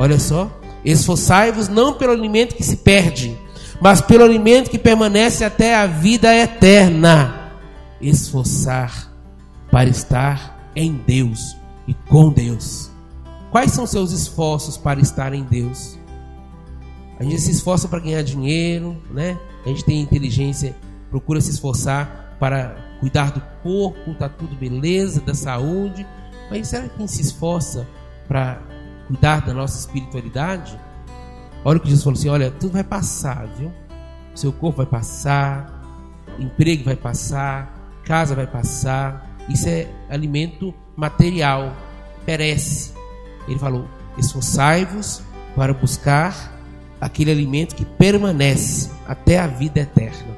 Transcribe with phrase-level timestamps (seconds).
[0.00, 0.50] Olha só.
[0.82, 3.36] Esforçai-vos não pelo alimento que se perde,
[3.82, 7.52] mas pelo alimento que permanece até a vida eterna.
[8.00, 9.12] Esforçar
[9.70, 11.54] para estar em Deus
[11.86, 12.90] e com Deus.
[13.50, 15.98] Quais são seus esforços para estar em Deus?
[17.18, 19.38] A gente se esforça para ganhar dinheiro, né?
[19.66, 20.74] A gente tem inteligência,
[21.10, 26.06] procura se esforçar para cuidar do corpo, tá tudo beleza, da saúde.
[26.50, 27.86] Mas será que quem se esforça
[28.26, 28.62] para
[29.10, 30.78] cuidar da nossa espiritualidade?
[31.64, 33.72] Olha o que Jesus falou assim: olha, tudo vai passar, viu?
[34.34, 35.82] Seu corpo vai passar,
[36.38, 37.74] emprego vai passar,
[38.04, 39.28] casa vai passar.
[39.48, 41.74] Isso é alimento material,
[42.24, 42.94] perece.
[43.48, 45.22] Ele falou: esforçai-vos
[45.56, 46.56] para buscar
[47.00, 50.36] aquele alimento que permanece até a vida eterna.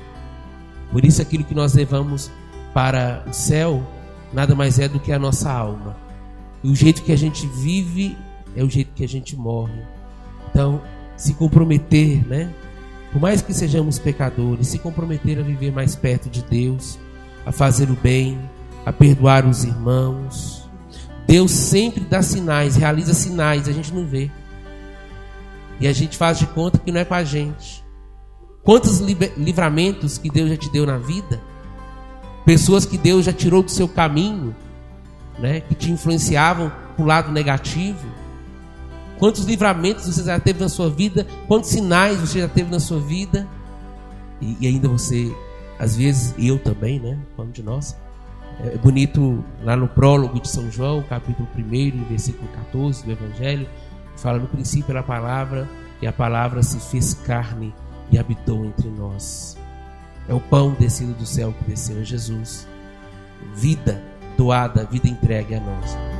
[0.90, 2.30] Por isso, aquilo que nós levamos
[2.72, 3.86] para o céu
[4.32, 5.94] nada mais é do que a nossa alma.
[6.64, 8.16] E o jeito que a gente vive
[8.56, 9.80] é o jeito que a gente morre.
[10.50, 10.82] Então,
[11.16, 12.52] se comprometer, né?
[13.12, 16.98] Por mais que sejamos pecadores, se comprometer a viver mais perto de Deus,
[17.44, 18.38] a fazer o bem,
[18.84, 20.68] a perdoar os irmãos.
[21.26, 24.30] Deus sempre dá sinais, realiza sinais, a gente não vê.
[25.80, 27.84] E a gente faz de conta que não é com a gente.
[28.62, 29.00] Quantos
[29.36, 31.40] livramentos que Deus já te deu na vida?
[32.44, 34.54] Pessoas que Deus já tirou do seu caminho,
[35.38, 38.06] né, que te influenciavam para o lado negativo.
[39.22, 41.24] Quantos livramentos você já teve na sua vida?
[41.46, 43.46] Quantos sinais você já teve na sua vida?
[44.40, 45.32] E, e ainda você,
[45.78, 47.16] às vezes, eu também, né?
[47.36, 47.96] Falando de nós.
[48.64, 53.68] É bonito lá no prólogo de São João, capítulo 1, versículo 14 do Evangelho,
[54.16, 55.68] fala no princípio era a palavra,
[56.00, 57.72] e a palavra se fez carne
[58.10, 59.56] e habitou entre nós.
[60.28, 62.66] É o pão descido do céu que desceu a Jesus.
[63.54, 64.02] Vida
[64.36, 66.11] doada, vida entregue a nós.